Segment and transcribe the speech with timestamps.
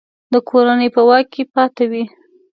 [0.33, 2.03] د کورنۍ په واک کې پاته وي.